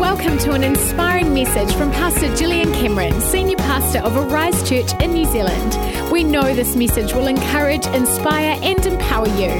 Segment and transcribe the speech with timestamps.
[0.00, 5.12] Welcome to an inspiring message from Pastor Gillian Cameron, Senior Pastor of Arise Church in
[5.12, 6.10] New Zealand.
[6.10, 9.50] We know this message will encourage, inspire, and empower you.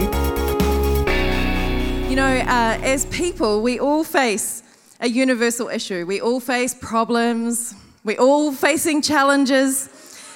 [2.09, 4.62] You know, uh, as people, we all face
[5.00, 6.06] a universal issue.
[6.06, 7.74] We all face problems.
[8.02, 9.90] We're all facing challenges.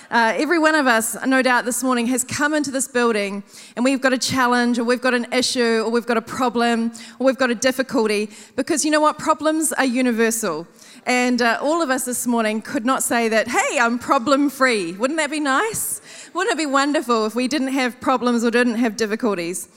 [0.09, 3.43] Uh, every one of us, no doubt, this morning has come into this building
[3.75, 6.93] and we've got a challenge or we've got an issue or we've got a problem
[7.19, 9.19] or we've got a difficulty because you know what?
[9.19, 10.67] Problems are universal.
[11.07, 14.93] And uh, all of us this morning could not say that, hey, I'm problem free.
[14.93, 16.01] Wouldn't that be nice?
[16.35, 19.69] Wouldn't it be wonderful if we didn't have problems or didn't have difficulties?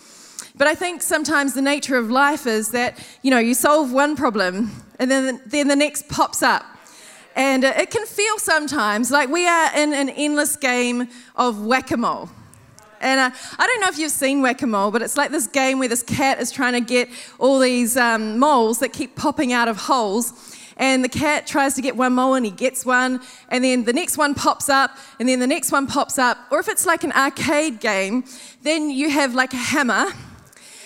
[0.55, 4.15] But I think sometimes the nature of life is that, you know, you solve one
[4.15, 6.65] problem and then, then the next pops up.
[7.39, 11.07] And uh, it can feel sometimes like we are in an endless game
[11.37, 12.29] of whack a mole.
[12.99, 15.47] And uh, I don't know if you've seen whack a mole, but it's like this
[15.47, 17.07] game where this cat is trying to get
[17.37, 20.53] all these um, moles that keep popping out of holes.
[20.75, 23.93] And the cat tries to get one mole and he gets one, and then the
[23.93, 26.37] next one pops up, and then the next one pops up.
[26.51, 28.25] Or if it's like an arcade game,
[28.63, 30.07] then you have like a hammer,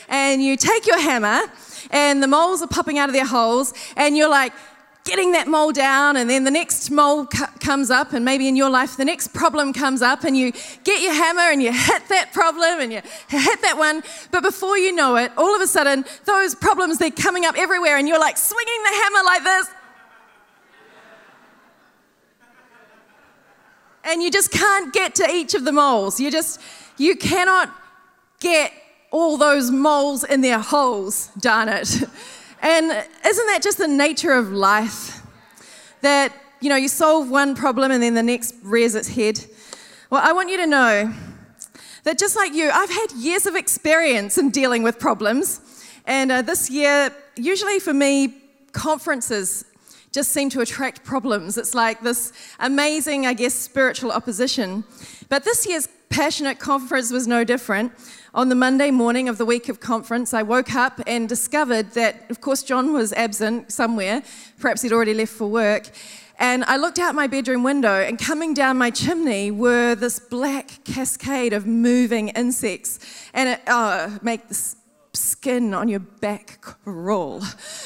[0.08, 1.42] and you take your hammer,
[1.90, 4.54] and the moles are popping out of their holes, and you're like,
[5.04, 8.70] getting that mole down, and then the next mole comes up, and maybe in your
[8.70, 12.32] life the next problem comes up, and you get your hammer and you hit that
[12.32, 14.02] problem and you hit that one.
[14.32, 17.98] But before you know it, all of a sudden, those problems they're coming up everywhere,
[17.98, 19.70] and you're like swinging the hammer like this.
[24.06, 26.20] And you just can't get to each of the moles.
[26.20, 26.60] You just,
[26.98, 27.74] you cannot
[28.42, 28.74] get
[29.12, 32.04] all those moles in their holes, darn it.
[32.64, 32.86] And
[33.26, 35.22] isn't that just the nature of life?
[36.00, 39.46] That, you know, you solve one problem and then the next rears its head.
[40.10, 41.14] Well, I want you to know
[42.06, 45.60] that just like you, I've had years of experience in dealing with problems.
[46.06, 48.34] And uh, this year, usually for me,
[48.72, 49.66] conferences
[50.14, 51.58] just seem to attract problems.
[51.58, 54.86] It's like this amazing, I guess, spiritual opposition.
[55.30, 57.92] But this year's Passionate Conference was no different.
[58.36, 62.30] On the Monday morning of the week of conference, I woke up and discovered that,
[62.30, 64.22] of course, John was absent somewhere.
[64.60, 65.90] Perhaps he'd already left for work.
[66.40, 70.84] And I looked out my bedroom window, and coming down my chimney were this black
[70.84, 73.00] cascade of moving insects.
[73.34, 74.76] And it oh, make the
[75.14, 77.42] skin on your back crawl.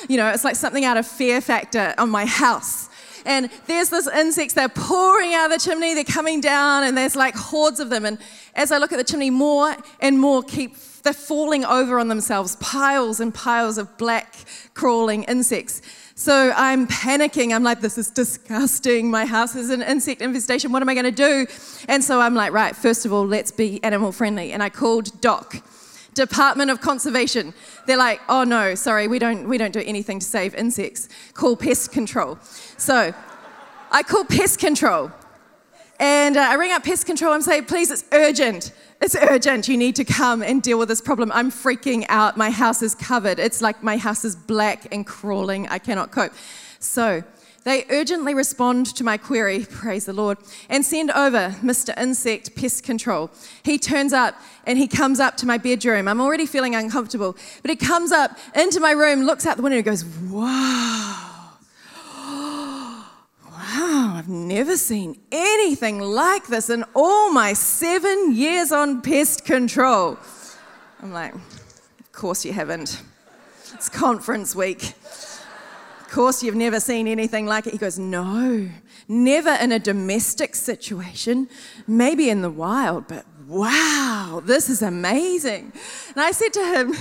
[0.10, 2.87] You know, it's like something out of Fear Factor on my house
[3.28, 7.16] and there's this insects, they're pouring out of the chimney, they're coming down, and there's
[7.16, 8.06] like hordes of them.
[8.06, 8.18] And
[8.56, 10.76] as I look at the chimney, more and more keep
[11.08, 14.36] they're falling over on themselves, piles and piles of black
[14.74, 15.82] crawling insects.
[16.16, 17.56] So I'm panicking.
[17.56, 19.10] I'm like, this is disgusting.
[19.10, 20.74] My house is an insect infestation.
[20.74, 21.48] What am I going to do?
[21.88, 24.52] And so I'm like, right, first of all, let's be animal friendly.
[24.52, 25.64] And I called DOC,
[26.18, 27.54] Department of Conservation.
[27.86, 31.08] They're like, oh no, sorry, we don't, we don't do anything to save insects.
[31.34, 32.40] Call pest control.
[32.78, 33.14] So
[33.92, 35.12] I call pest control.
[36.00, 38.72] And uh, I ring up pest control and say, please, it's urgent.
[39.02, 39.68] It's urgent.
[39.68, 41.32] You need to come and deal with this problem.
[41.32, 42.36] I'm freaking out.
[42.36, 43.40] My house is covered.
[43.40, 45.68] It's like my house is black and crawling.
[45.70, 46.34] I cannot cope.
[46.80, 47.24] So
[47.68, 50.38] they urgently respond to my query, praise the Lord,
[50.70, 51.94] and send over Mr.
[52.00, 53.30] Insect Pest Control.
[53.62, 54.36] He turns up
[54.66, 56.08] and he comes up to my bedroom.
[56.08, 59.76] I'm already feeling uncomfortable, but he comes up into my room, looks out the window,
[59.76, 61.34] and goes, Wow
[63.46, 70.18] wow, I've never seen anything like this in all my seven years on pest control.
[71.02, 73.04] I'm like, of course you haven't.
[73.74, 74.94] It's conference week.
[76.08, 77.74] Of course you've never seen anything like it.
[77.74, 78.70] He goes, no,
[79.10, 81.50] never in a domestic situation,
[81.86, 85.74] maybe in the wild, but wow, this is amazing.
[86.16, 86.94] And I said to him,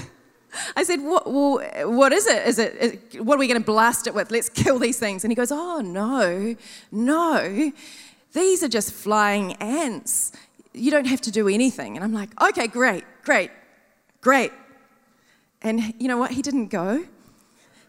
[0.74, 2.48] I said, what, well, what is it?
[2.48, 4.32] Is it, is, what are we going to blast it with?
[4.32, 5.22] Let's kill these things.
[5.22, 6.56] And he goes, oh, no,
[6.90, 7.72] no.
[8.32, 10.32] These are just flying ants.
[10.74, 11.96] You don't have to do anything.
[11.96, 13.52] And I'm like, okay, great, great,
[14.20, 14.50] great.
[15.62, 16.32] And you know what?
[16.32, 17.06] He didn't go.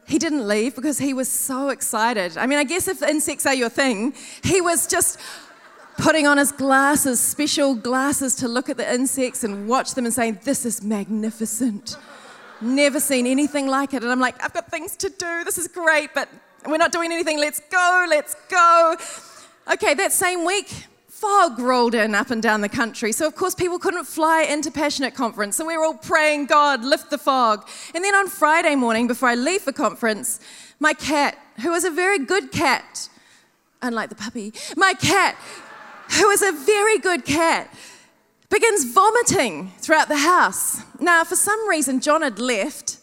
[0.07, 2.37] He didn't leave because he was so excited.
[2.37, 5.19] I mean, I guess if insects are your thing, he was just
[5.97, 10.13] putting on his glasses, special glasses to look at the insects and watch them and
[10.13, 11.97] saying, This is magnificent.
[12.61, 14.01] Never seen anything like it.
[14.01, 15.43] And I'm like, I've got things to do.
[15.43, 16.29] This is great, but
[16.65, 17.37] we're not doing anything.
[17.37, 18.95] Let's go, let's go.
[19.73, 20.87] Okay, that same week,
[21.19, 23.11] fog rolled in up and down the country.
[23.11, 25.55] So, of course, people couldn't fly into Passionate Conference.
[25.55, 27.67] So, we were all praying, God, lift the fog.
[27.95, 30.39] And then on Friday morning, before I leave for conference,
[30.79, 33.09] my cat, who was a very good cat,
[33.81, 35.35] unlike the puppy, my cat,
[36.19, 37.73] who was a very good cat,
[38.49, 40.81] begins vomiting throughout the house.
[40.99, 42.97] Now, for some reason, John had left,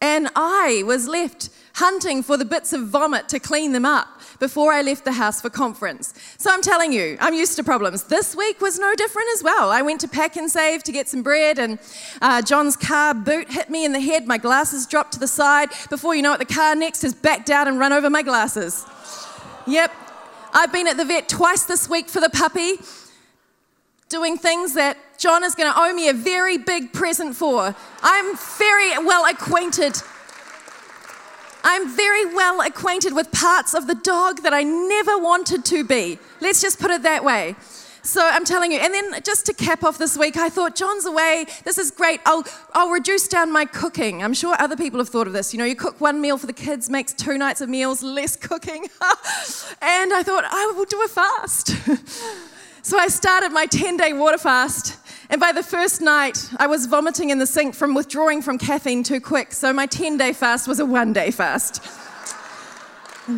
[0.00, 4.08] and I was left hunting for the bits of vomit to clean them up
[4.38, 6.14] before I left the house for conference.
[6.36, 8.04] So I'm telling you, I'm used to problems.
[8.04, 9.70] This week was no different as well.
[9.70, 11.78] I went to Pak'nSave to get some bread, and
[12.20, 14.26] uh, John's car boot hit me in the head.
[14.26, 15.70] My glasses dropped to the side.
[15.90, 18.84] Before you know it, the car next has backed out and run over my glasses.
[19.66, 19.92] Yep.
[20.52, 22.74] I've been at the vet twice this week for the puppy,
[24.10, 27.74] doing things that John is going to owe me a very big present for.
[28.02, 29.96] I'm very well acquainted
[31.64, 36.18] I'm very well acquainted with parts of the dog that I never wanted to be.
[36.40, 37.56] Let's just put it that way.
[38.04, 41.06] So I'm telling you, and then just to cap off this week, I thought, John's
[41.06, 41.46] away.
[41.64, 42.20] This is great.
[42.26, 42.44] I'll,
[42.74, 44.24] I'll reduce down my cooking.
[44.24, 45.54] I'm sure other people have thought of this.
[45.54, 48.34] You know, you cook one meal for the kids, makes two nights of meals, less
[48.34, 48.82] cooking.
[49.80, 51.76] and I thought, I will do a fast.
[52.82, 54.96] so I started my 10 day water fast.
[55.32, 59.02] And by the first night, I was vomiting in the sink from withdrawing from caffeine
[59.02, 59.54] too quick.
[59.54, 61.82] So my 10 day fast was a one day fast.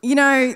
[0.00, 0.54] you know,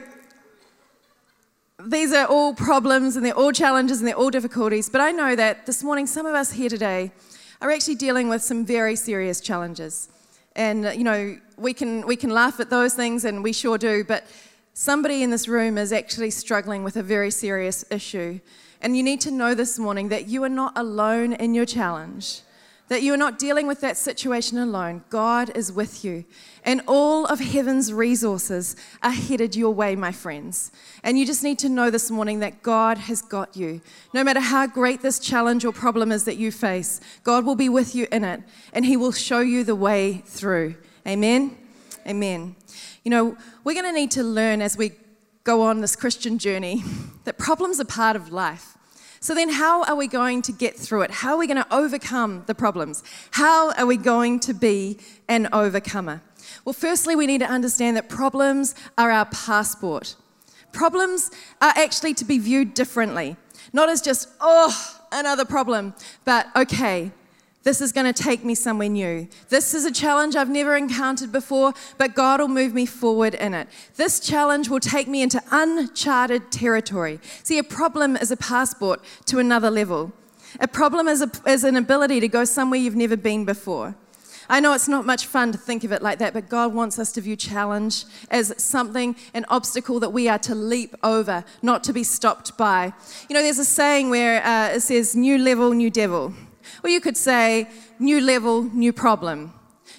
[1.85, 5.35] these are all problems and they're all challenges and they're all difficulties, but I know
[5.35, 7.11] that this morning some of us here today
[7.61, 10.11] are actually dealing with some very serious challenges.
[10.55, 14.05] And, you know, we can, we can laugh at those things, and we sure do,
[14.05, 14.25] but
[14.81, 18.39] Somebody in this room is actually struggling with a very serious issue.
[18.81, 22.43] And you need to know this morning that you are not alone in your challenge,
[22.87, 25.03] that you are not dealing with that situation alone.
[25.11, 26.25] God is with you.
[26.65, 30.71] And all of heaven's resources are headed your way, my friends.
[31.03, 33.81] And you just need to know this morning that God has got you.
[34.15, 37.69] No matter how great this challenge or problem is that you face, God will be
[37.69, 40.77] with you in it and He will show you the way through.
[41.05, 41.59] Amen.
[42.07, 42.55] Amen.
[43.09, 44.93] You know, we're going to need to learn as we
[45.43, 46.85] go on this Christian journey
[47.25, 48.77] that problems are part of life.
[49.21, 51.11] So, then how are we going to get through it?
[51.11, 53.03] How are we going to overcome the problems?
[53.31, 56.21] How are we going to be an overcomer?
[56.67, 60.15] Well, firstly, we need to understand that problems are our passport.
[60.73, 61.31] Problems
[61.63, 63.39] are actually to be viewed differently,
[63.73, 65.95] not as just, oh, another problem,
[66.27, 67.11] but okay,
[67.69, 69.29] this is going to take me somewhere new.
[69.51, 73.53] This is a challenge I've never encountered before, but God will move me forward in
[73.53, 73.69] it.
[73.97, 77.21] This challenge will take me into uncharted territory.
[77.43, 80.15] See, a problem is a passport to another level.
[80.61, 83.95] A problem is, a, is an ability to go somewhere you've never been before.
[84.49, 86.99] I know it's not much fun to think of it like that, but God wants
[86.99, 91.85] us to view challenge as something, an obstacle that we are to leap over, not
[91.85, 92.95] to be stopped by.
[93.29, 96.33] You know, there's a saying where uh, it says, new level, new devil.
[96.83, 99.53] Or you could say, new level, new problem.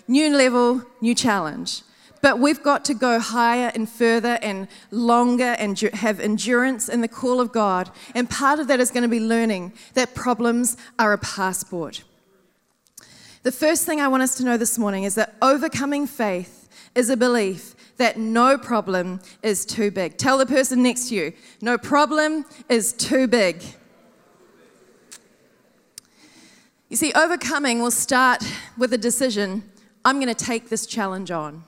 [0.07, 1.81] New level, new challenge.
[2.21, 7.07] But we've got to go higher and further and longer and have endurance in the
[7.07, 7.89] call of God.
[8.13, 12.03] And part of that is going to be learning that problems are a passport.
[13.43, 17.09] The first thing I want us to know this morning is that overcoming faith is
[17.09, 20.17] a belief that no problem is too big.
[20.17, 23.63] Tell the person next to you, no problem is too big.
[26.89, 28.43] You see, overcoming will start
[28.75, 29.63] with a decision
[30.03, 31.63] I'm going to take this challenge on.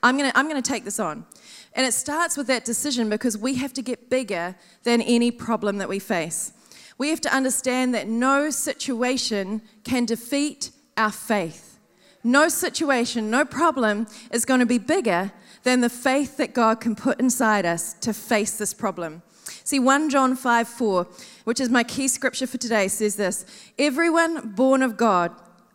[0.00, 1.26] I'm going to, I'm going to take this on.
[1.74, 5.78] And it starts with that decision because we have to get bigger than any problem
[5.78, 6.52] that we face.
[6.98, 11.78] We have to understand that no situation can defeat our faith.
[12.22, 15.32] No situation, no problem is going to be bigger
[15.64, 19.22] than the faith that God can put inside us to face this problem.
[19.64, 21.06] See, 1 John 5 4,
[21.50, 23.44] which is my key scripture for today, says this
[23.76, 25.32] Everyone born of God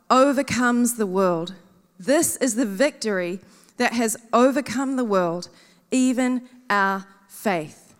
[0.10, 1.54] overcomes the world.
[2.00, 3.42] This is the victory
[3.76, 5.50] that has overcome the world,
[5.92, 7.94] even our faith.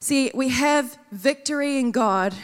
[0.00, 2.34] See, we have victory in God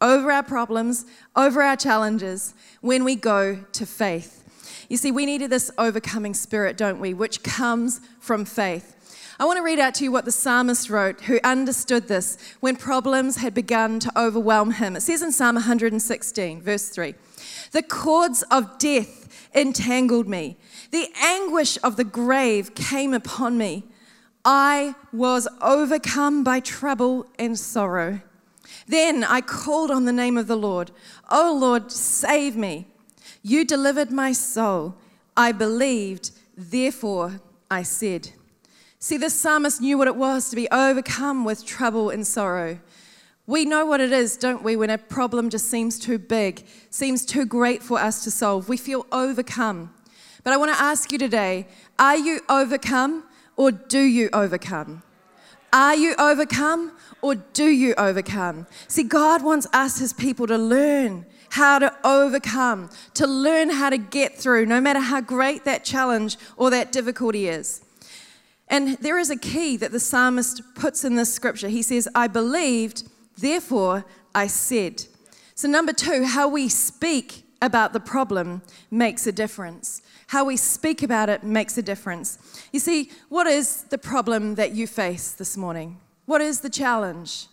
[0.00, 4.42] over our problems, over our challenges, when we go to faith.
[4.88, 8.93] You see, we needed this overcoming spirit, don't we, which comes from faith.
[9.38, 12.76] I want to read out to you what the psalmist wrote, who understood this when
[12.76, 14.94] problems had begun to overwhelm him.
[14.94, 17.14] It says in Psalm 116, verse 3
[17.72, 20.56] The cords of death entangled me,
[20.92, 23.84] the anguish of the grave came upon me.
[24.44, 28.20] I was overcome by trouble and sorrow.
[28.86, 30.92] Then I called on the name of the Lord.
[31.28, 32.86] Oh Lord, save me.
[33.42, 34.94] You delivered my soul.
[35.36, 38.30] I believed, therefore I said.
[39.04, 42.78] See, this psalmist knew what it was to be overcome with trouble and sorrow.
[43.46, 47.26] We know what it is, don't we, when a problem just seems too big, seems
[47.26, 48.66] too great for us to solve.
[48.66, 49.92] We feel overcome.
[50.42, 51.68] But I want to ask you today
[51.98, 53.24] are you overcome
[53.58, 55.02] or do you overcome?
[55.70, 58.66] Are you overcome or do you overcome?
[58.88, 63.98] See, God wants us, His people, to learn how to overcome, to learn how to
[63.98, 67.83] get through, no matter how great that challenge or that difficulty is.
[68.74, 71.68] And there is a key that the psalmist puts in this scripture.
[71.68, 73.04] He says, I believed,
[73.38, 74.04] therefore
[74.34, 75.04] I said.
[75.54, 80.02] So, number two, how we speak about the problem makes a difference.
[80.26, 82.36] How we speak about it makes a difference.
[82.72, 86.00] You see, what is the problem that you face this morning?
[86.26, 87.46] What is the challenge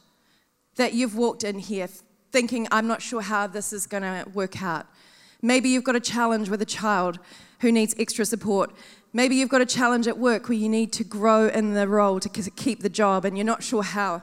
[0.78, 1.88] that you've walked in here
[2.32, 4.88] thinking, I'm not sure how this is going to work out?
[5.44, 7.20] Maybe you've got a challenge with a child
[7.60, 8.72] who needs extra support.
[9.14, 12.20] Maybe you've got a challenge at work where you need to grow in the role
[12.22, 14.22] to keep the job and you're not sure how.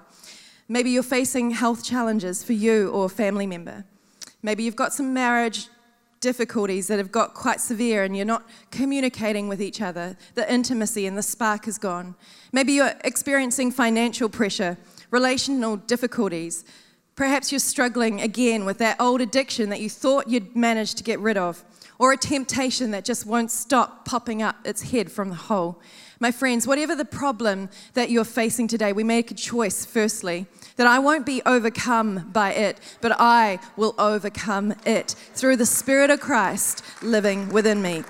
[0.66, 3.84] Maybe you're facing health challenges for you or a family member.
[4.42, 5.68] Maybe you've got some marriage
[6.20, 10.16] difficulties that have got quite severe and you're not communicating with each other.
[10.34, 12.14] The intimacy and the spark is gone.
[12.52, 14.78] Maybe you're experiencing financial pressure,
[15.10, 16.64] relational difficulties.
[17.14, 21.18] Perhaps you're struggling again with that old addiction that you thought you'd managed to get
[21.20, 21.64] rid of,
[21.98, 25.80] or a temptation that just won't stop popping up its head from the hole.
[26.20, 30.86] My friends, whatever the problem that you're facing today, we make a choice, firstly, that
[30.86, 36.20] I won't be overcome by it, but I will overcome it through the Spirit of
[36.20, 38.04] Christ living within me.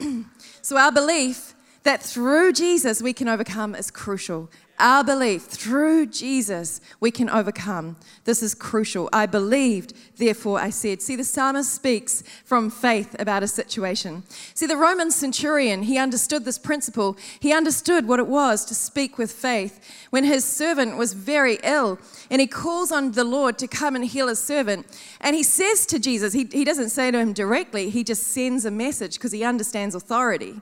[0.62, 1.54] so, our belief
[1.84, 4.50] that through Jesus we can overcome is crucial.
[4.78, 7.96] Our belief through Jesus we can overcome.
[8.24, 9.08] This is crucial.
[9.10, 11.00] I believed, therefore I said.
[11.00, 14.24] See, the psalmist speaks from faith about a situation.
[14.54, 17.16] See, the Roman centurion, he understood this principle.
[17.40, 19.80] He understood what it was to speak with faith
[20.10, 21.98] when his servant was very ill
[22.30, 24.86] and he calls on the Lord to come and heal his servant.
[25.22, 28.66] And he says to Jesus, he, he doesn't say to him directly, he just sends
[28.66, 30.60] a message because he understands authority.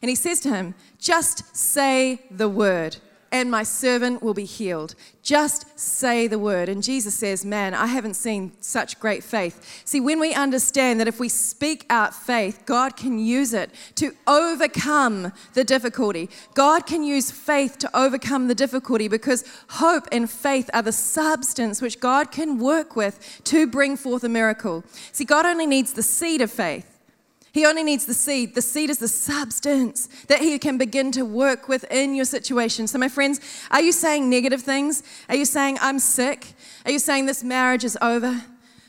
[0.00, 2.96] And he says to him, Just say the word
[3.32, 4.94] and my servant will be healed.
[5.22, 6.68] Just say the word.
[6.68, 9.82] And Jesus says, Man, I haven't seen such great faith.
[9.86, 14.12] See, when we understand that if we speak out faith, God can use it to
[14.26, 16.28] overcome the difficulty.
[16.54, 21.80] God can use faith to overcome the difficulty because hope and faith are the substance
[21.80, 24.84] which God can work with to bring forth a miracle.
[25.12, 26.91] See, God only needs the seed of faith.
[27.52, 28.54] He only needs the seed.
[28.54, 32.86] The seed is the substance that He can begin to work with in your situation.
[32.86, 33.40] So, my friends,
[33.70, 35.02] are you saying negative things?
[35.28, 36.54] Are you saying, I'm sick?
[36.86, 38.42] Are you saying this marriage is over?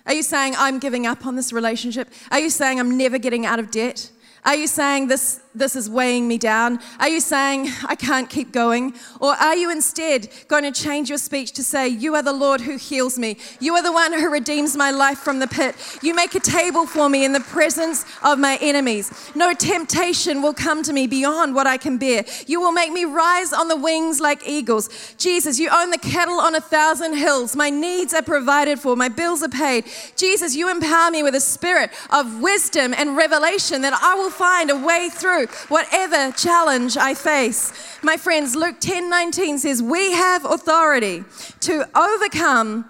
[0.05, 2.09] Are you saying, I'm giving up on this relationship?
[2.31, 4.09] Are you saying, I'm never getting out of debt?
[4.45, 6.79] Are you saying this, this is weighing me down?
[6.99, 8.93] Are you saying I can't keep going?
[9.19, 12.61] Or are you instead going to change your speech to say, You are the Lord
[12.61, 13.37] who heals me.
[13.59, 15.75] You are the one who redeems my life from the pit.
[16.01, 19.31] You make a table for me in the presence of my enemies.
[19.35, 22.25] No temptation will come to me beyond what I can bear.
[22.47, 24.89] You will make me rise on the wings like eagles.
[25.17, 27.55] Jesus, you own the cattle on a thousand hills.
[27.55, 29.85] My needs are provided for, my bills are paid.
[30.15, 34.71] Jesus, you empower me with a spirit of wisdom and revelation that I will find
[34.71, 37.71] a way through whatever challenge I face.
[38.03, 41.23] My friends, Luke 10 19 says, We have authority
[41.61, 42.85] to overcome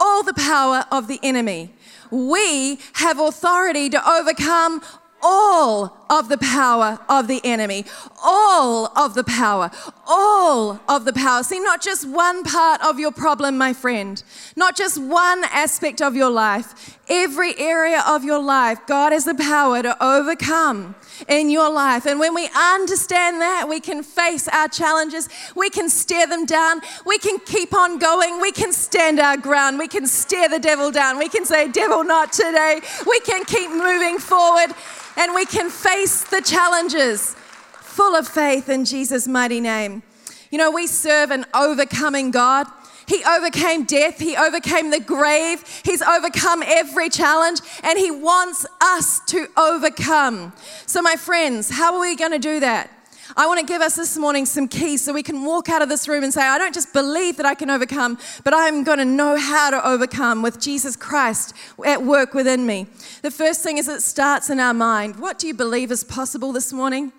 [0.00, 1.74] all the power of the enemy.
[2.10, 4.82] We have authority to overcome
[5.22, 7.84] all of the power of the enemy.
[8.22, 9.70] All of the power.
[10.06, 11.42] All of the power.
[11.42, 14.22] See, not just one part of your problem, my friend,
[14.56, 16.96] not just one aspect of your life.
[17.10, 20.94] Every area of your life, God has the power to overcome
[21.26, 22.06] in your life.
[22.06, 26.80] And when we understand that, we can face our challenges, we can stare them down,
[27.06, 30.90] we can keep on going, we can stand our ground, we can stare the devil
[30.90, 32.80] down, we can say, Devil, not today.
[33.06, 34.74] We can keep moving forward
[35.16, 37.34] and we can face the challenges
[37.80, 40.04] full of faith in Jesus' mighty name.
[40.50, 42.68] You know, we serve an overcoming God.
[43.08, 44.20] He overcame death.
[44.20, 45.64] He overcame the grave.
[45.84, 50.52] He's overcome every challenge, and He wants us to overcome.
[50.86, 52.90] So, my friends, how are we going to do that?
[53.36, 55.88] I want to give us this morning some keys so we can walk out of
[55.88, 58.98] this room and say, I don't just believe that I can overcome, but I'm going
[58.98, 61.54] to know how to overcome with Jesus Christ
[61.84, 62.86] at work within me.
[63.22, 65.16] The first thing is it starts in our mind.
[65.16, 67.12] What do you believe is possible this morning?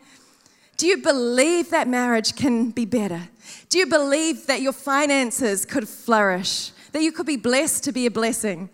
[0.78, 3.30] Do you believe that marriage can be better?
[3.70, 6.72] Do you believe that your finances could flourish?
[6.92, 8.70] That you could be blessed to be a blessing?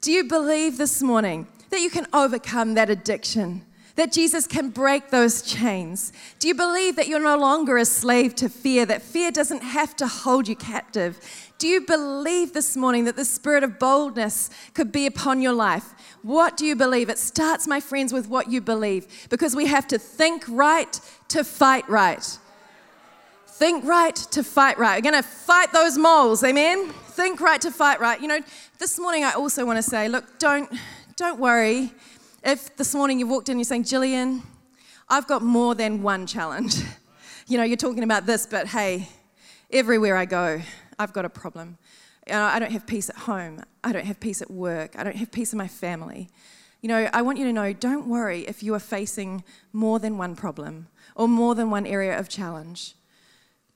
[0.00, 3.62] Do you believe this morning that you can overcome that addiction?
[3.98, 6.12] That Jesus can break those chains?
[6.38, 9.96] Do you believe that you're no longer a slave to fear, that fear doesn't have
[9.96, 11.18] to hold you captive?
[11.58, 15.94] Do you believe this morning that the spirit of boldness could be upon your life?
[16.22, 17.10] What do you believe?
[17.10, 21.00] It starts, my friends, with what you believe because we have to think right
[21.30, 22.38] to fight right.
[23.48, 25.02] Think right to fight right.
[25.02, 26.90] We're going to fight those moles, amen?
[26.90, 28.20] Think right to fight right.
[28.20, 28.40] You know,
[28.78, 30.70] this morning I also want to say, look, don't,
[31.16, 31.92] don't worry
[32.42, 34.42] if this morning you've walked in and you're saying, Gillian,
[35.08, 36.76] I've got more than one challenge.
[37.50, 39.08] You know, you're talking about this, but hey,
[39.70, 40.60] everywhere I go,
[40.98, 41.78] I've got a problem.
[42.30, 43.62] I don't have peace at home.
[43.82, 44.98] I don't have peace at work.
[44.98, 46.28] I don't have peace in my family.
[46.82, 50.18] You know, I want you to know don't worry if you are facing more than
[50.18, 52.94] one problem or more than one area of challenge.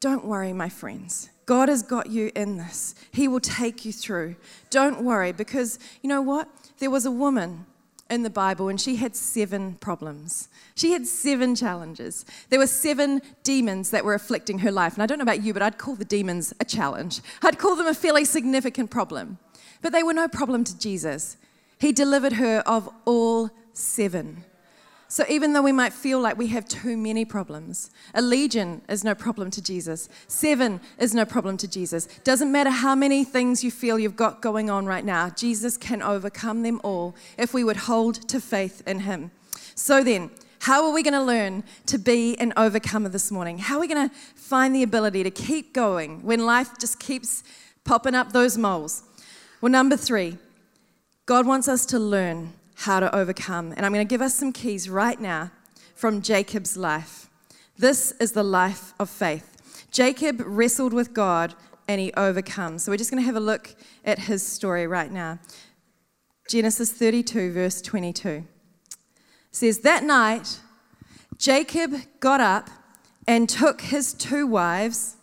[0.00, 1.30] Don't worry, my friends.
[1.46, 2.94] God has got you in this.
[3.10, 4.36] He will take you through.
[4.68, 6.46] Don't worry, because you know what?
[6.78, 7.64] There was a woman
[8.12, 10.48] in the Bible, and she had seven problems.
[10.74, 12.24] She had seven challenges.
[12.50, 14.94] There were seven demons that were afflicting her life.
[14.94, 17.20] And I don't know about you, but I'd call the demons a challenge.
[17.42, 19.38] I'd call them a fairly significant problem.
[19.80, 21.36] But they were no problem to Jesus.
[21.78, 24.44] He delivered her of all seven.
[25.12, 29.04] So even though we might feel like we have too many problems, a legion is
[29.04, 30.08] no problem to Jesus.
[30.26, 32.06] Seven is no problem to Jesus.
[32.24, 36.00] Doesn't matter how many things you feel you've got going on right now, Jesus can
[36.00, 39.32] overcome them all if we would hold to faith in Him.
[39.74, 43.58] So then, how are we going to learn to be an overcomer this morning?
[43.58, 47.44] How are we going to find the ability to keep going when life just keeps
[47.84, 49.02] popping up those moles?
[49.60, 50.38] Well, number three,
[51.26, 53.72] God wants us to learn how to overcome.
[53.76, 55.50] And I'm going to give us some keys right now
[55.94, 57.30] from Jacob's life.
[57.78, 59.86] This is the life of faith.
[59.90, 61.54] Jacob wrestled with God
[61.86, 62.82] and he overcomes.
[62.82, 63.74] So we're just going to have a look
[64.04, 65.38] at his story right now.
[66.48, 68.44] Genesis 32, verse 22
[69.52, 70.58] says, That night,
[71.38, 72.68] Jacob got up
[73.28, 75.16] and took his two wives.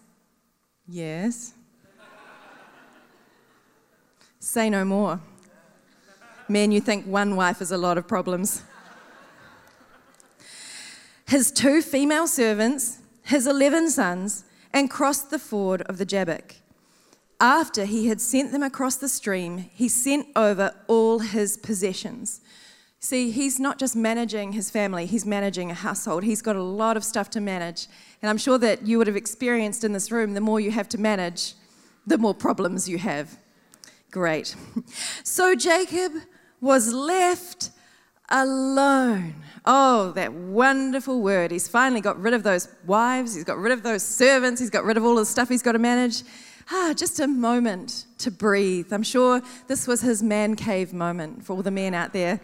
[0.87, 1.53] Yes.
[4.39, 5.19] Say no more.
[6.49, 8.63] Men, you think one wife is a lot of problems.
[11.27, 16.55] His two female servants, his 11 sons, and crossed the ford of the Jabbok.
[17.39, 22.41] After he had sent them across the stream, he sent over all his possessions.
[22.99, 26.23] See, he's not just managing his family, he's managing a household.
[26.23, 27.87] He's got a lot of stuff to manage.
[28.21, 30.89] And I'm sure that you would have experienced in this room the more you have
[30.89, 31.53] to manage,
[32.07, 33.37] the more problems you have.
[34.11, 34.55] Great.
[35.23, 36.13] So Jacob
[36.61, 37.71] was left
[38.29, 39.35] alone.
[39.65, 41.51] Oh, that wonderful word.
[41.51, 44.83] He's finally got rid of those wives, he's got rid of those servants, he's got
[44.83, 46.23] rid of all the stuff he's got to manage.
[46.71, 48.93] Ah, just a moment to breathe.
[48.93, 52.39] I'm sure this was his man cave moment for all the men out there.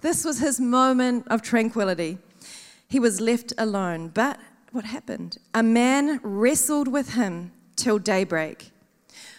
[0.00, 2.18] This was his moment of tranquility.
[2.88, 4.08] He was left alone.
[4.08, 4.38] But
[4.72, 5.38] what happened?
[5.54, 8.72] A man wrestled with him till daybreak.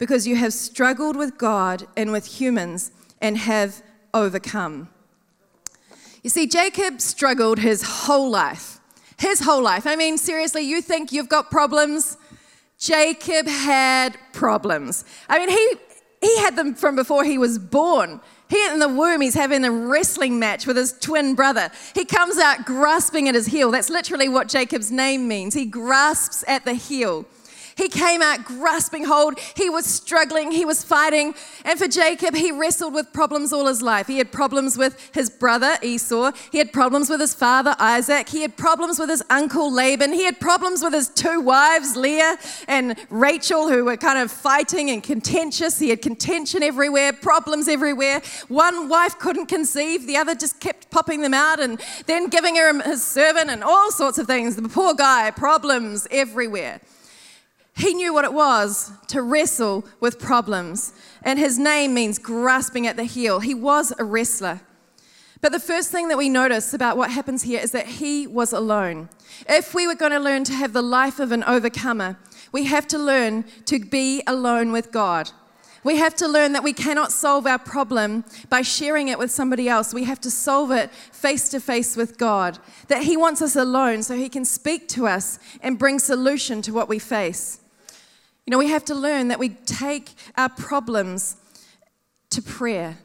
[0.00, 3.82] because you have struggled with God and with humans and have
[4.14, 4.88] overcome.
[6.22, 8.80] You see, Jacob struggled his whole life.
[9.18, 9.86] His whole life.
[9.86, 12.16] I mean, seriously, you think you've got problems?
[12.78, 15.04] Jacob had problems.
[15.28, 18.22] I mean, he, he had them from before he was born.
[18.48, 21.70] He in the womb, he's having a wrestling match with his twin brother.
[21.94, 23.70] He comes out grasping at his heel.
[23.70, 25.52] That's literally what Jacob's name means.
[25.52, 27.26] He grasps at the heel.
[27.80, 29.38] He came out grasping hold.
[29.56, 30.52] He was struggling.
[30.52, 31.34] He was fighting.
[31.64, 34.06] And for Jacob, he wrestled with problems all his life.
[34.06, 36.32] He had problems with his brother Esau.
[36.52, 38.28] He had problems with his father Isaac.
[38.28, 40.12] He had problems with his uncle Laban.
[40.12, 42.36] He had problems with his two wives, Leah
[42.68, 45.78] and Rachel, who were kind of fighting and contentious.
[45.78, 48.20] He had contention everywhere, problems everywhere.
[48.48, 52.82] One wife couldn't conceive, the other just kept popping them out and then giving her
[52.82, 54.56] his servant and all sorts of things.
[54.56, 56.82] The poor guy, problems everywhere.
[57.80, 62.96] He knew what it was to wrestle with problems, and his name means grasping at
[62.96, 63.40] the heel.
[63.40, 64.60] He was a wrestler.
[65.40, 68.52] But the first thing that we notice about what happens here is that he was
[68.52, 69.08] alone.
[69.48, 72.18] If we were going to learn to have the life of an overcomer,
[72.52, 75.30] we have to learn to be alone with God.
[75.82, 79.66] We have to learn that we cannot solve our problem by sharing it with somebody
[79.70, 79.94] else.
[79.94, 82.58] We have to solve it face to face with God.
[82.88, 86.74] That He wants us alone so He can speak to us and bring solution to
[86.74, 87.60] what we face.
[88.50, 91.36] You know, we have to learn that we take our problems
[92.30, 92.98] to prayer.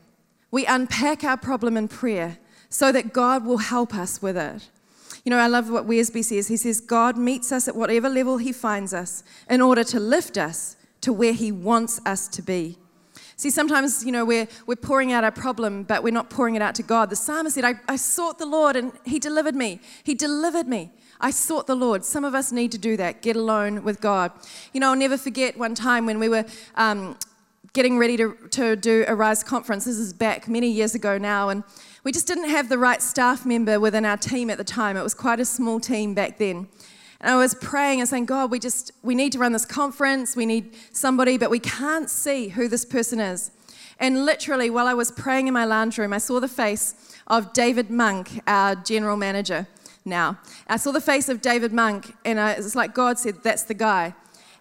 [0.49, 4.67] We unpack our problem in prayer so that God will help us with it.
[5.23, 6.47] You know, I love what Wiersbe says.
[6.47, 10.36] He says, God meets us at whatever level He finds us in order to lift
[10.39, 12.79] us to where He wants us to be.
[13.36, 16.63] See, sometimes, you know, we're, we're pouring out our problem, but we're not pouring it
[16.63, 17.12] out to God.
[17.12, 19.79] The psalmist said, I, I sought the Lord and He delivered me.
[20.03, 20.89] He delivered me.
[21.25, 22.05] I sought the Lord.
[22.05, 24.31] Some of us need to do that, get alone with God.
[24.73, 27.17] You know, I'll never forget one time when we were um,
[27.73, 29.85] getting ready to, to do Arise conference.
[29.85, 31.63] This is back many years ago now, and
[32.03, 34.97] we just didn't have the right staff member within our team at the time.
[34.97, 36.67] It was quite a small team back then.
[37.19, 40.35] And I was praying and saying, God, we just, we need to run this conference.
[40.35, 43.49] We need somebody, but we can't see who this person is.
[43.97, 46.93] And literally, while I was praying in my lounge room, I saw the face
[47.25, 49.65] of David Monk, our general manager
[50.05, 50.37] now.
[50.67, 53.73] I saw the face of David Monk, and I, it's like God said, That's the
[53.73, 54.13] guy.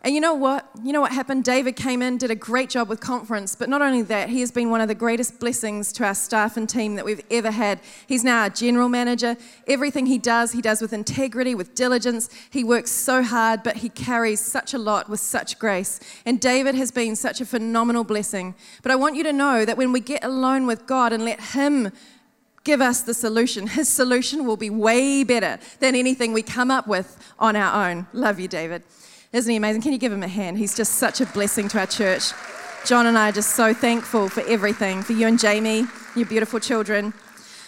[0.04, 0.68] And you know what?
[0.82, 1.44] You know what happened?
[1.44, 4.50] David came in, did a great job with conference, but not only that, he has
[4.50, 7.80] been one of the greatest blessings to our staff and team that we've ever had.
[8.06, 9.34] He's now our general manager.
[9.66, 12.28] Everything he does, he does with integrity, with diligence.
[12.50, 16.00] He works so hard, but he carries such a lot with such grace.
[16.26, 18.54] And David has been such a phenomenal blessing.
[18.82, 21.40] But I want you to know that when we get alone with God and let
[21.40, 21.92] him
[22.64, 23.66] give us the solution.
[23.68, 28.06] His solution will be way better than anything we come up with on our own.
[28.12, 28.82] Love you, David.
[29.32, 29.82] Isn't he amazing?
[29.82, 30.58] Can you give him a hand?
[30.58, 32.32] He's just such a blessing to our church.
[32.84, 36.60] John and I are just so thankful for everything, for you and Jamie, your beautiful
[36.60, 37.14] children.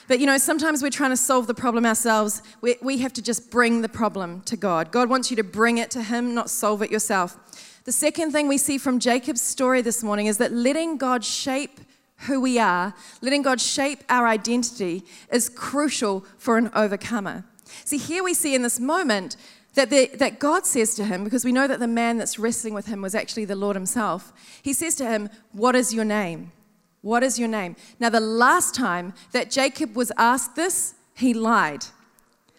[0.09, 2.43] But you know, sometimes we're trying to solve the problem ourselves.
[2.61, 4.93] We, we have to just bring the problem to God.
[4.93, 7.37] God wants you to bring it to Him, not solve it yourself.
[7.85, 11.81] The second thing we see from Jacob's story this morning is that letting God shape
[12.21, 17.45] who we are, letting God shape our identity, is crucial for an overcomer.
[17.85, 19.37] See, here we see in this moment
[19.75, 22.75] that, the, that God says to him, because we know that the man that's wrestling
[22.75, 26.53] with him was actually the Lord himself, he says to him, What is your name?
[27.03, 27.77] What is your name?
[28.01, 31.85] Now, the last time that Jacob was asked this, he lied.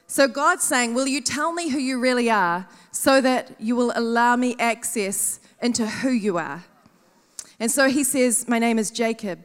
[0.05, 3.91] So God's saying, Will you tell me who you really are so that you will
[3.95, 6.63] allow me access into who you are?
[7.59, 9.39] And so he says, My name is Jacob.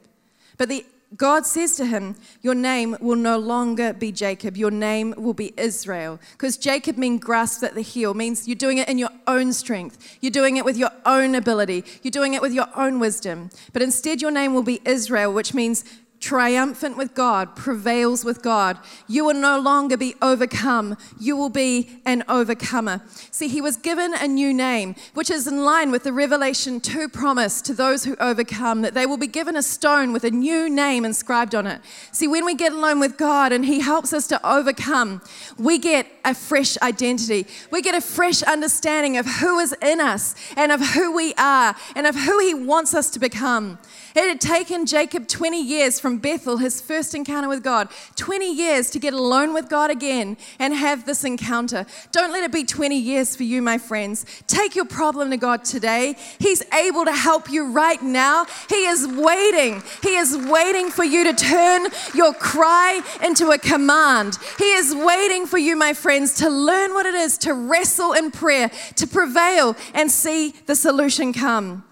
[0.58, 0.84] But the
[1.16, 5.52] God says to him, Your name will no longer be Jacob, your name will be
[5.58, 6.18] Israel.
[6.32, 10.18] Because Jacob means grasped at the heel, means you're doing it in your own strength,
[10.22, 13.50] you're doing it with your own ability, you're doing it with your own wisdom.
[13.74, 15.84] But instead, your name will be Israel, which means
[16.22, 18.78] triumphant with God, prevails with God.
[19.08, 20.96] You will no longer be overcome.
[21.20, 23.02] You will be an overcomer.
[23.30, 27.08] See, he was given a new name, which is in line with the Revelation 2
[27.08, 30.70] promise to those who overcome that they will be given a stone with a new
[30.70, 31.80] name inscribed on it.
[32.12, 35.20] See, when we get alone with God and he helps us to overcome,
[35.58, 37.46] we get a fresh identity.
[37.70, 41.74] We get a fresh understanding of who is in us and of who we are
[41.96, 43.78] and of who he wants us to become.
[44.14, 48.90] It had taken Jacob 20 years from Bethel, his first encounter with God, 20 years
[48.90, 51.87] to get alone with God again and have this encounter.
[52.11, 54.27] Don't let it be 20 years for you, my friends.
[54.46, 56.16] Take your problem to God today.
[56.38, 58.46] He's able to help you right now.
[58.68, 59.83] He is waiting.
[60.03, 64.38] He is waiting for you to turn your cry into a command.
[64.59, 68.31] He is waiting for you, my friends, to learn what it is to wrestle in
[68.31, 71.85] prayer, to prevail and see the solution come.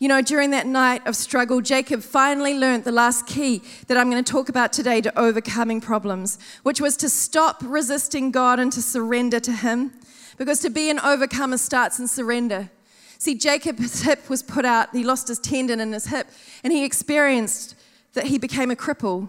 [0.00, 4.08] You know, during that night of struggle, Jacob finally learned the last key that I'm
[4.08, 8.72] going to talk about today to overcoming problems, which was to stop resisting God and
[8.72, 9.92] to surrender to Him.
[10.36, 12.70] Because to be an overcomer starts in surrender.
[13.18, 16.28] See, Jacob's hip was put out, he lost his tendon in his hip,
[16.62, 17.74] and he experienced
[18.12, 19.28] that he became a cripple.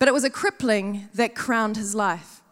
[0.00, 2.42] But it was a crippling that crowned his life.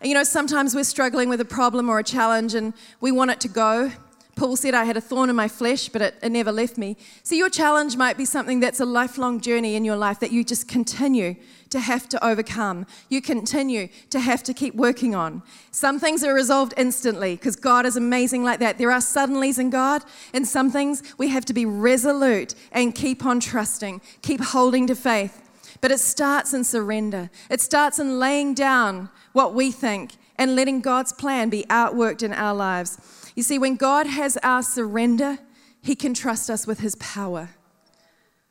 [0.00, 3.30] And you know, sometimes we're struggling with a problem or a challenge and we want
[3.30, 3.92] it to go.
[4.36, 6.96] Paul said, I had a thorn in my flesh, but it, it never left me.
[7.22, 10.44] See, your challenge might be something that's a lifelong journey in your life that you
[10.44, 11.36] just continue
[11.70, 12.86] to have to overcome.
[13.08, 15.42] You continue to have to keep working on.
[15.70, 18.78] Some things are resolved instantly because God is amazing like that.
[18.78, 23.24] There are suddenlies in God, and some things we have to be resolute and keep
[23.24, 25.42] on trusting, keep holding to faith.
[25.80, 30.80] But it starts in surrender, it starts in laying down what we think and letting
[30.80, 32.98] God's plan be outworked in our lives.
[33.40, 35.38] You see, when God has our surrender,
[35.80, 37.48] He can trust us with His power.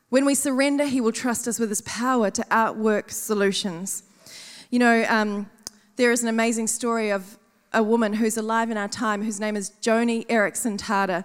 [0.10, 4.02] When we surrender, He will trust us with His power to outwork solutions.
[4.72, 5.48] You know, um,
[5.98, 7.38] there is an amazing story of
[7.72, 11.24] a woman who's alive in our time whose name is Joni Eareckson Tada.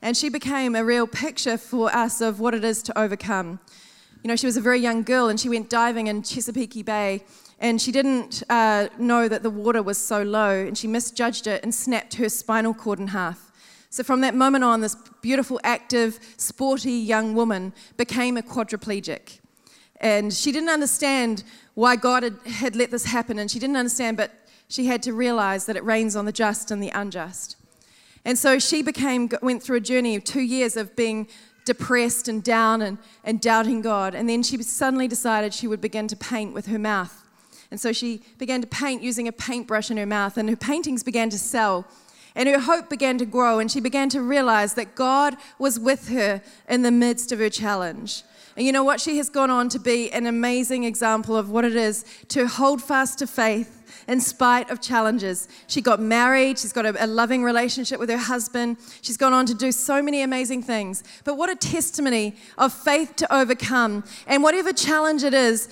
[0.00, 3.58] And she became a real picture for us of what it is to overcome.
[4.22, 7.24] You know, she was a very young girl and she went diving in Chesapeake Bay
[7.60, 11.62] and she didn't uh, know that the water was so low, and she misjudged it
[11.62, 13.52] and snapped her spinal cord in half.
[13.90, 19.40] So, from that moment on, this beautiful, active, sporty young woman became a quadriplegic.
[20.00, 21.44] And she didn't understand
[21.74, 24.32] why God had, had let this happen, and she didn't understand, but
[24.68, 27.56] she had to realize that it rains on the just and the unjust.
[28.24, 31.28] And so she became, went through a journey of two years of being
[31.64, 34.14] depressed and down and, and doubting God.
[34.14, 37.19] And then she suddenly decided she would begin to paint with her mouth.
[37.70, 41.02] And so she began to paint using a paintbrush in her mouth, and her paintings
[41.02, 41.86] began to sell.
[42.34, 46.08] And her hope began to grow, and she began to realize that God was with
[46.08, 48.22] her in the midst of her challenge.
[48.56, 49.00] And you know what?
[49.00, 52.82] She has gone on to be an amazing example of what it is to hold
[52.82, 53.76] fast to faith
[54.08, 55.48] in spite of challenges.
[55.66, 59.46] She got married, she's got a, a, loving relationship with her husband, she's gone on
[59.46, 61.04] to do so many amazing things.
[61.24, 64.04] But what a testimony of faith to overcome.
[64.26, 65.68] And whatever challenge it is,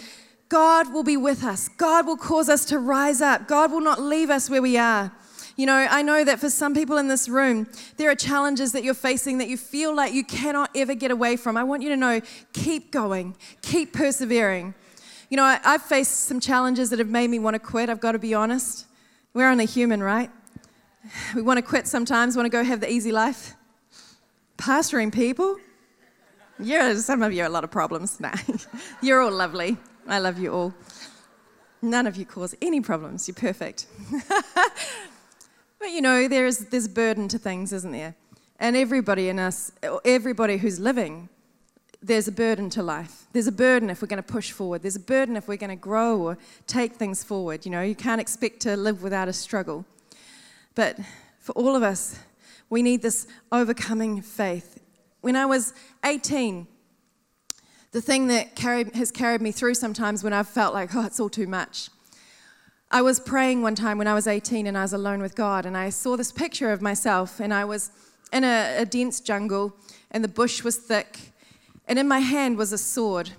[0.48, 1.68] God will be with us.
[1.68, 3.46] God will cause us to rise up.
[3.46, 5.12] God will not leave us where we are.
[5.56, 8.84] You know, I know that for some people in this room, there are challenges that
[8.84, 11.56] you're facing that you feel like you cannot ever get away from.
[11.56, 12.20] I want you to know
[12.52, 14.74] keep going, keep persevering.
[15.30, 18.00] You know, I, have faced some challenges that have made me want to quit, I've
[18.00, 18.86] got to be honest.
[19.34, 20.30] We're only human, right?
[21.34, 23.54] We want to quit sometimes, want to go have the easy life.
[24.56, 25.56] Pastoring people?
[26.60, 28.20] Yeah, some of you have a lot of problems.
[28.20, 28.34] Nah,
[29.02, 29.76] you're all lovely.
[30.08, 30.74] I love you all.
[31.82, 33.28] None of you cause any problems.
[33.28, 33.86] You're perfect.
[35.78, 38.14] but you know, there's there's burden to things, isn't there?
[38.58, 39.70] And everybody in us,
[40.06, 41.28] everybody who's living,
[42.02, 43.26] there's a burden to life.
[43.32, 44.80] There's a burden if we're going to push forward.
[44.80, 47.66] There's a burden if we're going to grow or take things forward.
[47.66, 49.84] You know, you can't expect to live without a struggle.
[50.74, 50.98] But
[51.38, 52.18] for all of us,
[52.70, 54.80] we need this overcoming faith.
[55.20, 56.66] When I was 18,
[57.92, 61.18] the thing that carried, has carried me through sometimes when I've felt like, oh, it's
[61.18, 61.88] all too much.
[62.90, 65.66] I was praying one time when I was 18 and I was alone with God,
[65.66, 67.90] and I saw this picture of myself, and I was
[68.32, 69.74] in a, a dense jungle,
[70.10, 71.32] and the bush was thick,
[71.86, 73.30] and in my hand was a sword,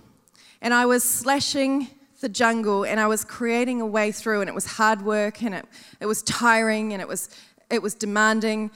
[0.61, 1.87] and I was slashing
[2.21, 5.55] the jungle, and I was creating a way through, and it was hard work, and
[5.55, 5.65] it,
[5.99, 7.29] it was tiring, and it was,
[7.69, 8.71] it was demanding.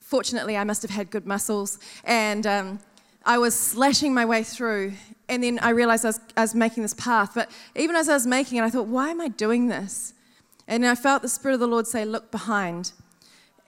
[0.00, 2.80] Fortunately, I must have had good muscles, and um,
[3.24, 4.92] I was slashing my way through,
[5.28, 7.32] and then I realized I was, I was making this path.
[7.34, 10.14] But even as I was making it, I thought, why am I doing this?
[10.68, 12.92] And I felt the Spirit of the Lord say, Look behind.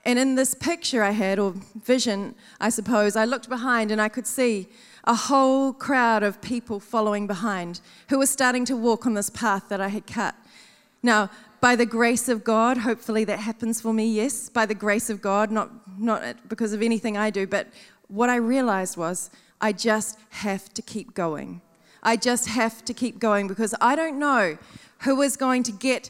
[0.05, 4.09] And in this picture I had, or vision, I suppose, I looked behind and I
[4.09, 4.67] could see
[5.03, 9.69] a whole crowd of people following behind who were starting to walk on this path
[9.69, 10.35] that I had cut.
[11.03, 11.29] Now,
[11.61, 15.21] by the grace of God, hopefully that happens for me, yes, by the grace of
[15.21, 15.69] God, not,
[15.99, 17.67] not because of anything I do, but
[18.07, 19.29] what I realized was
[19.61, 21.61] I just have to keep going.
[22.01, 24.57] I just have to keep going because I don't know
[24.99, 26.09] who is going to get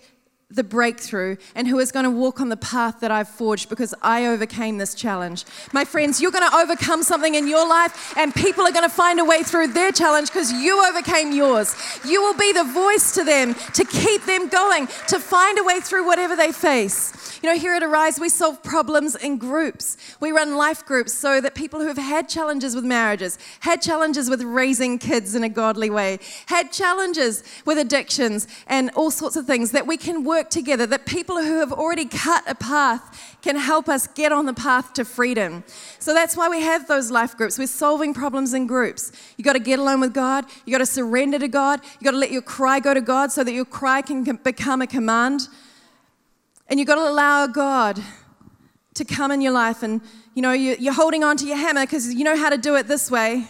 [0.51, 3.93] the breakthrough and who is going to walk on the path that I've forged because
[4.01, 5.45] I overcame this challenge.
[5.73, 8.93] My friends, you're going to overcome something in your life and people are going to
[8.93, 11.75] find a way through their challenge because you overcame yours.
[12.03, 15.81] You will be the voice to them to keep them going, to find a way
[15.81, 17.39] through whatever they face.
[17.43, 19.97] You know, here at Arise, we solve problems in groups.
[20.19, 24.29] We run life groups so that people who have had challenges with marriages, had challenges
[24.29, 29.45] with raising kids in a godly way, had challenges with addictions and all sorts of
[29.45, 33.37] things, that we can work work together, that people who have already cut a path
[33.41, 35.65] can help us get on the path to freedom.
[35.99, 37.59] So that's why we have those life groups.
[37.59, 39.11] We're solving problems in groups.
[39.35, 42.11] You got to get alone with God, you got to surrender to God, you got
[42.11, 45.49] to let your cry go to God so that your cry can become a command.
[46.67, 48.01] And you got to allow God
[48.93, 50.01] to come in your life and
[50.35, 52.87] you know you're holding on to your hammer because you know how to do it
[52.87, 53.45] this way.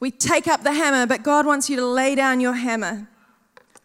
[0.00, 3.08] We take up the hammer, but God wants you to lay down your hammer.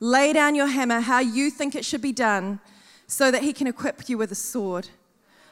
[0.04, 2.60] Lay down your hammer how you think it should be done
[3.08, 4.90] so that He can equip you with a sword.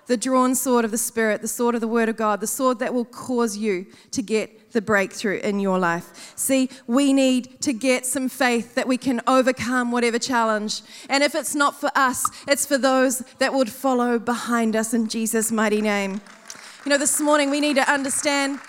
[0.08, 2.80] The drawn sword of the Spirit, the sword of the Word of God, the sword
[2.80, 6.34] that will cause you to get the breakthrough in your life.
[6.36, 10.82] See, we need to get some faith that we can overcome whatever challenge.
[11.08, 15.08] And if it's not for us, it's for those that would follow behind us in
[15.08, 16.20] Jesus' mighty name.
[16.84, 18.60] You know, this morning we need to understand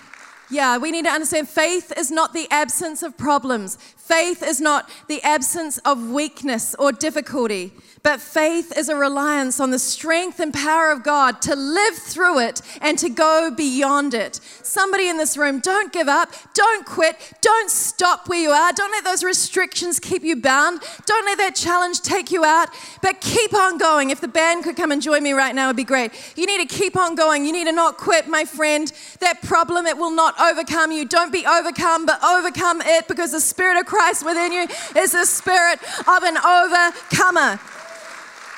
[0.49, 3.77] yeah, we need to understand faith is not the absence of problems.
[4.03, 7.71] Faith is not the absence of weakness or difficulty.
[8.03, 12.39] But faith is a reliance on the strength and power of God to live through
[12.39, 14.41] it and to go beyond it.
[14.61, 18.91] Somebody in this room, don't give up, don't quit, don't stop where you are, don't
[18.91, 22.67] let those restrictions keep you bound, don't let that challenge take you out,
[23.01, 24.09] but keep on going.
[24.09, 26.11] If the band could come and join me right now, it'd be great.
[26.35, 27.45] You need to keep on going.
[27.45, 28.91] You need to not quit, my friend.
[29.21, 31.05] That problem, it will not overcome you.
[31.05, 34.65] Don't be overcome, but overcome it because the Spirit of Christ within you
[34.97, 37.59] is the spirit of an overcomer.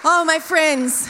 [0.06, 1.10] Oh, my friends,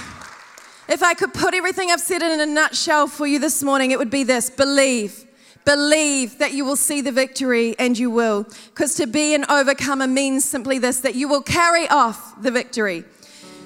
[0.90, 4.00] if I could put everything I've said in a nutshell for you this morning, it
[4.00, 5.28] would be this believe.
[5.64, 8.48] Believe that you will see the victory and you will.
[8.70, 13.04] Because to be an overcomer means simply this that you will carry off the victory.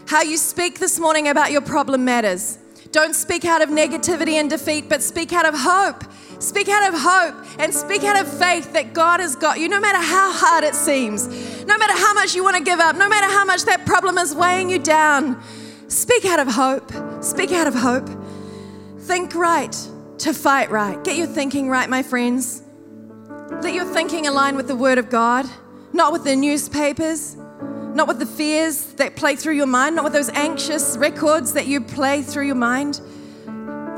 [0.07, 2.57] How you speak this morning about your problem matters.
[2.91, 6.03] Don't speak out of negativity and defeat, but speak out of hope.
[6.39, 9.79] Speak out of hope and speak out of faith that God has got you, no
[9.79, 11.27] matter how hard it seems,
[11.65, 14.17] no matter how much you want to give up, no matter how much that problem
[14.17, 15.41] is weighing you down.
[15.89, 16.91] Speak out of hope.
[17.21, 18.09] Speak out of hope.
[18.99, 19.75] Think right
[20.19, 21.03] to fight right.
[21.03, 22.63] Get your thinking right, my friends.
[23.27, 25.45] Let your thinking align with the Word of God,
[25.91, 30.13] not with the newspapers, not with the fears that play through your mind, not with
[30.13, 33.01] those anxious records that you play through your mind.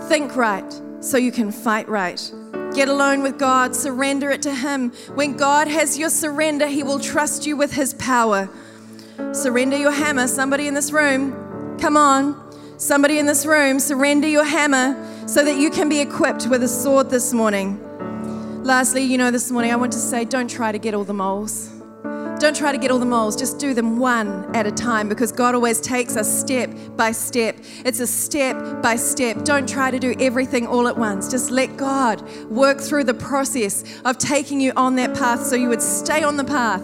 [0.08, 2.32] Think right so you can fight right.
[2.74, 4.92] Get alone with God, surrender it to Him.
[5.16, 8.48] When God has your surrender, He will trust you with His power.
[9.34, 10.28] Surrender your hammer.
[10.28, 12.50] Somebody in this room, come on.
[12.78, 16.68] Somebody in this room, surrender your hammer so that you can be equipped with a
[16.68, 17.80] sword this morning.
[18.64, 21.14] Lastly, you know, this morning I want to say don't try to get all the
[21.14, 21.81] moles.
[22.42, 25.32] Don't try to get all the moles, just do them one at a time because
[25.32, 27.56] God always takes us step by step.
[27.86, 29.44] It's a step by step.
[29.44, 31.30] Don't try to do everything all at once.
[31.30, 35.70] Just let God work through the process of taking you on that path so you
[35.70, 36.82] would stay on the path.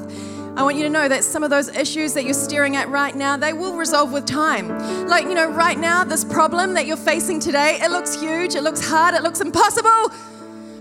[0.55, 3.15] I want you to know that some of those issues that you're staring at right
[3.15, 5.07] now, they will resolve with time.
[5.07, 8.61] Like, you know, right now, this problem that you're facing today, it looks huge, it
[8.61, 10.11] looks hard, it looks impossible.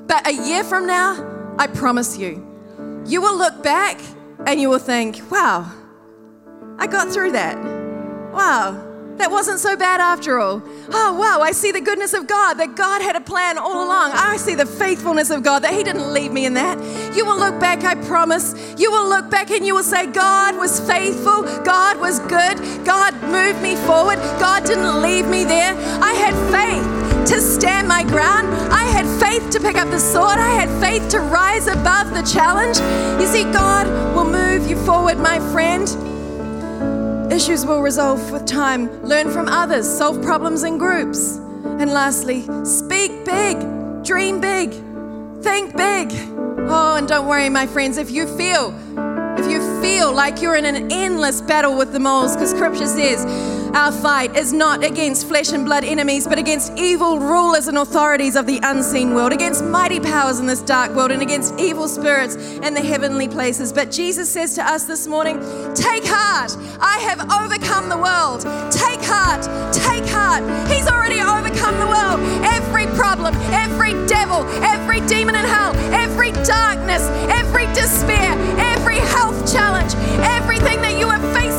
[0.07, 2.47] But a year from now, I promise you,
[3.07, 3.99] you will look back
[4.47, 5.71] and you will think, wow,
[6.79, 7.57] I got through that.
[8.33, 10.63] Wow, that wasn't so bad after all.
[10.91, 14.13] Oh, wow, I see the goodness of God, that God had a plan all along.
[14.15, 16.79] I see the faithfulness of God, that He didn't leave me in that.
[17.17, 18.55] You will look back, I promise.
[18.79, 21.43] You will look back and you will say, God was faithful.
[21.65, 22.59] God was good.
[22.85, 24.17] God moved me forward.
[24.39, 25.75] God didn't leave me there.
[26.01, 28.49] I had faith to stand my ground.
[28.73, 30.39] I had faith to pick up the sword.
[30.39, 32.79] I had faith to rise above the challenge.
[33.21, 35.89] You see, God will move you forward, my friend.
[37.33, 39.03] Issues will resolve with time.
[39.03, 41.37] Learn from others, solve problems in groups.
[41.65, 43.59] And lastly, speak big,
[44.05, 44.71] dream big,
[45.43, 46.13] think big.
[46.69, 48.73] Oh, and don't worry, my friends, if you feel,
[49.37, 53.25] if you feel like you're in an endless battle with the moles, because scripture says,
[53.77, 58.35] our fight is not against flesh and blood enemies, but against evil rulers and authorities
[58.35, 62.37] of the unseen world, against mighty powers in this dark world, and against evil spirits
[62.37, 63.75] in the heavenly places.
[63.75, 65.37] But Jesus says to us this morning,
[65.75, 68.41] Take heart, I have overcome the world.
[68.73, 70.43] Take heart, take heart.
[70.73, 72.21] He's already overcome the world.
[72.47, 79.93] Every problem, every devil, every demon in hell, every darkness, every despair, every health challenge,
[80.25, 81.56] everything that you have facing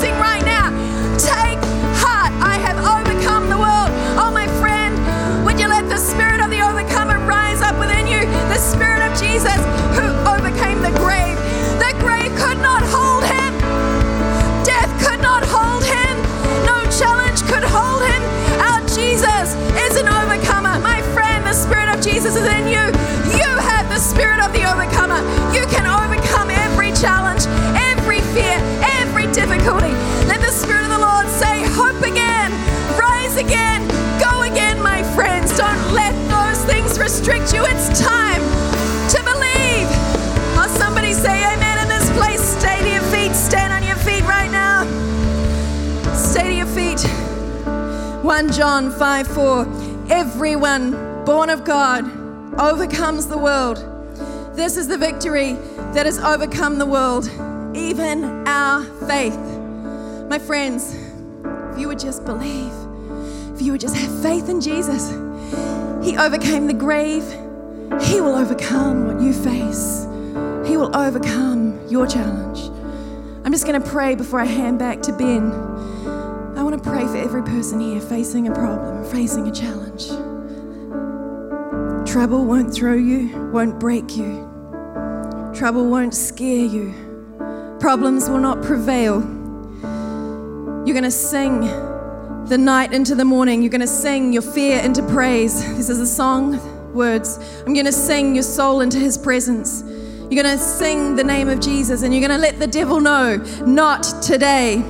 [48.38, 49.62] 1 John 5 4.
[50.12, 50.92] Everyone
[51.26, 52.06] born of God
[52.60, 53.78] overcomes the world.
[54.56, 55.54] This is the victory
[55.96, 57.26] that has overcome the world,
[57.76, 59.40] even our faith.
[60.30, 60.94] My friends,
[61.74, 62.72] if you would just believe,
[63.56, 65.10] if you would just have faith in Jesus,
[66.06, 67.28] He overcame the grave.
[68.04, 70.06] He will overcome what you face.
[70.70, 72.70] He will overcome your challenge.
[73.44, 75.67] I'm just going to pray before I hand back to Ben.
[76.68, 80.08] I want to pray for every person here facing a problem, facing a challenge.
[82.06, 84.46] Trouble won't throw you, won't break you.
[85.56, 86.94] Trouble won't scare you.
[87.80, 89.22] Problems will not prevail.
[90.86, 91.62] You're going to sing
[92.48, 93.62] the night into the morning.
[93.62, 95.64] You're going to sing your fear into praise.
[95.78, 96.60] This is a song
[96.94, 97.40] words.
[97.66, 99.84] I'm going to sing your soul into his presence.
[100.30, 103.00] You're going to sing the name of Jesus and you're going to let the devil
[103.00, 104.84] know, not today.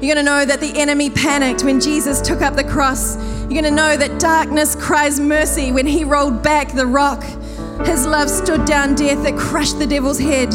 [0.00, 3.16] You're going to know that the enemy panicked when Jesus took up the cross.
[3.42, 7.22] You're going to know that darkness cries mercy when he rolled back the rock.
[7.84, 10.54] His love stood down death that crushed the devil's head.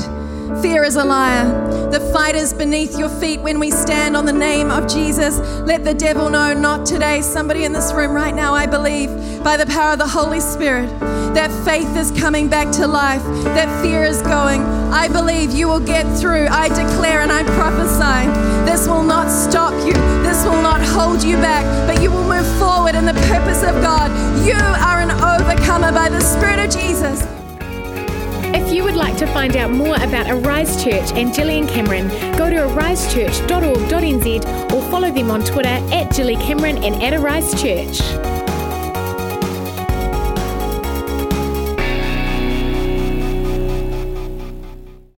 [0.61, 1.89] Fear is a liar.
[1.89, 5.39] The fight is beneath your feet when we stand on the name of Jesus.
[5.61, 7.21] Let the devil know, not today.
[7.21, 9.09] Somebody in this room right now, I believe,
[9.43, 10.87] by the power of the Holy Spirit,
[11.33, 13.23] that faith is coming back to life,
[13.55, 14.61] that fear is going.
[14.93, 16.47] I believe you will get through.
[16.47, 18.29] I declare and I prophesy.
[18.69, 19.93] This will not stop you,
[20.23, 23.75] this will not hold you back, but you will move forward in the purpose of
[23.81, 24.09] God.
[24.45, 27.25] You are an overcomer by the Spirit of Jesus.
[28.53, 32.49] If you would like to find out more about Arise Church and Gillian Cameron, go
[32.49, 38.01] to arisechurch.org.nz or follow them on Twitter at Gilly Cameron and at Arise Church.